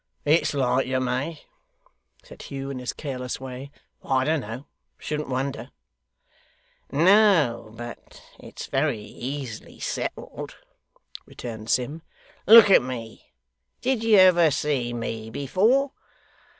[0.25, 1.43] 'It's like you may,'
[2.23, 3.69] said Hugh, in his careless way.
[4.03, 4.65] 'I don't know;
[4.97, 5.69] shouldn't wonder.'
[6.91, 10.55] 'No, but it's very easily settled,'
[11.27, 12.01] returned Sim.
[12.47, 13.31] 'Look at me.
[13.81, 15.91] Did you ever see ME before?